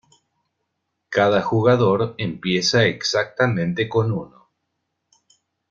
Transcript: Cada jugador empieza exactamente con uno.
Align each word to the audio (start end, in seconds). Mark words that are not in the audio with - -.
Cada 1.09 1.43
jugador 1.43 2.15
empieza 2.17 2.85
exactamente 2.85 3.87
con 3.87 4.11
uno. 4.11 4.49